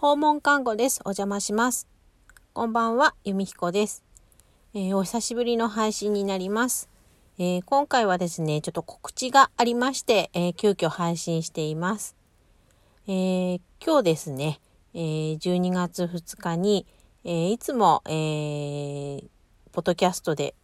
[0.00, 1.02] 訪問看護です。
[1.04, 1.86] お邪魔します。
[2.54, 4.02] こんばんは、由美彦です、
[4.72, 6.88] えー、お久しぶりの配信になります、
[7.38, 12.16] えー、今回はですね、ちょっと告知がありまして、えー、急遽配信しています。
[13.08, 14.60] え今日ですね、
[14.94, 16.86] え12月2日に、
[17.24, 19.20] えいつも、え
[19.70, 20.54] ポッドキャストで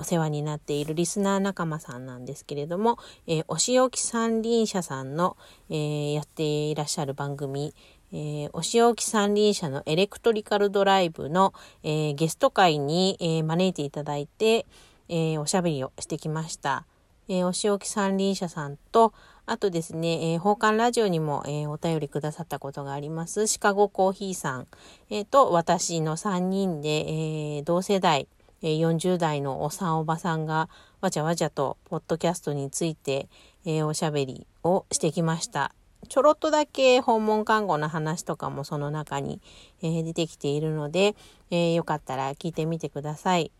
[0.00, 5.36] お世話になっているリスナー仲間さんなんですけれども、えー、お仕置き三輪車さんの、
[5.68, 7.74] えー、やっていらっしゃる番組、
[8.12, 14.66] えー、お仕置き三輪車のエレクトリカルドライブの、えー、ゲスト会に、えー、招いていただいて、
[15.12, 16.84] えおしゃべりをしてきました。
[17.28, 19.12] えお仕置き三輪車さんと、
[19.46, 24.66] あとですね、えー、奉還ラジオにも、え、お便りくださったことがあります、シカゴコーヒーさん、
[25.10, 28.28] えー、と私の3人で、え、同世代、
[28.62, 30.68] え40代のおさんおばさんが
[31.00, 33.28] わちゃわちゃとポッドキャストについて、
[33.64, 35.74] え、おしゃべりをしてきました。
[36.08, 39.40] ちょろっとだけ訪問看護の話とかもその中に、
[39.82, 41.14] えー、出てきているので、
[41.50, 43.52] えー、よかったら聞いてみてください。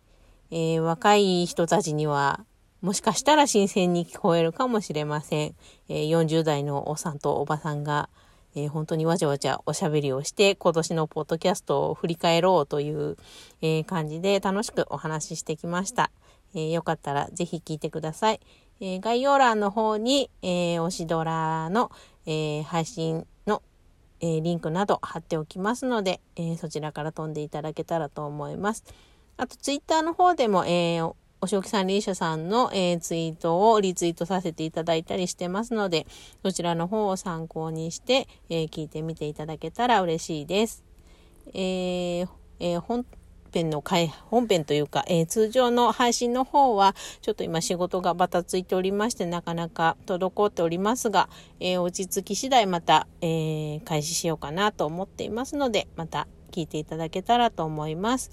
[0.52, 2.44] え若い人たちには
[2.80, 5.54] もしかしたら新鮮に聞こえるかもしれません。
[5.88, 8.08] え40代のおっさんとおばさんが
[8.54, 13.16] えー、本当にわちゃわちゃおしゃべりをして、今年のポッドキャストを振り返ろうという、
[13.62, 16.10] えー、感じで楽しくお話ししてきました。
[16.54, 18.40] えー、よかったらぜひ聞いてください。
[18.82, 21.92] え概要欄の方に、え推しドラの、
[22.26, 23.62] え配信の、
[24.20, 28.84] えリンクなど貼っておきますので、えそちらから飛んでいただけたらと思います。
[29.36, 36.06] あと、ツイッターの方でも、えー、おしおきさんリーシャさんの、えー、ツイートをリツイートさせていただいたりしてますので、
[36.42, 40.84] そちらの方を参考にして、えー、聞いてみていただけたら嬉しいです。
[41.54, 42.28] えー
[42.60, 43.06] えー、本
[43.52, 51.28] 編の回、本編というか、えー、通常の配信の方は、ちょっと今仕事がバタついておりまして、なかなか滞っておりますが、
[51.60, 58.30] えー、落ち着き次第また、えー、開始しようかなと思っていますので、また聞いていただけたらと思います。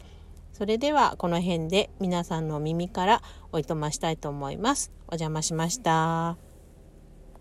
[0.54, 4.92] それではこの辺で皆さんの耳からおいとましたいと思います。
[5.08, 6.47] お邪魔しました。